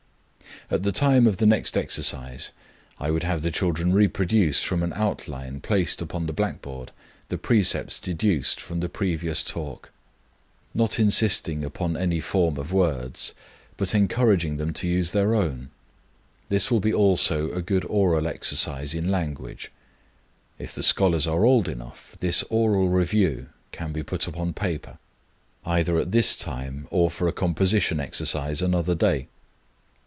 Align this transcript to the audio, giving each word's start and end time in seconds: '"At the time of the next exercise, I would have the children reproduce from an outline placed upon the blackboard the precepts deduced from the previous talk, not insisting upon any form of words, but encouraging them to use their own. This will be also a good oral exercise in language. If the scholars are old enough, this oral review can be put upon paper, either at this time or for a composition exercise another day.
'"At 0.71 0.83
the 0.83 0.93
time 0.93 1.27
of 1.27 1.35
the 1.35 1.45
next 1.45 1.75
exercise, 1.75 2.51
I 2.97 3.11
would 3.11 3.23
have 3.23 3.41
the 3.41 3.51
children 3.51 3.93
reproduce 3.93 4.63
from 4.63 4.83
an 4.83 4.93
outline 4.95 5.59
placed 5.59 6.01
upon 6.01 6.27
the 6.27 6.33
blackboard 6.33 6.91
the 7.27 7.37
precepts 7.37 7.99
deduced 7.99 8.61
from 8.61 8.79
the 8.79 8.87
previous 8.87 9.43
talk, 9.43 9.91
not 10.73 10.97
insisting 10.97 11.65
upon 11.65 11.97
any 11.97 12.21
form 12.21 12.55
of 12.55 12.71
words, 12.71 13.33
but 13.75 13.93
encouraging 13.93 14.55
them 14.55 14.71
to 14.75 14.87
use 14.87 15.11
their 15.11 15.35
own. 15.35 15.71
This 16.47 16.71
will 16.71 16.79
be 16.79 16.93
also 16.93 17.51
a 17.51 17.61
good 17.61 17.83
oral 17.89 18.25
exercise 18.25 18.93
in 18.93 19.09
language. 19.11 19.73
If 20.57 20.73
the 20.73 20.83
scholars 20.83 21.27
are 21.27 21.43
old 21.43 21.67
enough, 21.67 22.15
this 22.21 22.43
oral 22.49 22.87
review 22.87 23.47
can 23.73 23.91
be 23.91 24.03
put 24.03 24.25
upon 24.25 24.53
paper, 24.53 24.99
either 25.65 25.97
at 25.99 26.13
this 26.13 26.33
time 26.33 26.87
or 26.91 27.11
for 27.11 27.27
a 27.27 27.33
composition 27.33 27.99
exercise 27.99 28.61
another 28.61 28.95
day. 28.95 29.27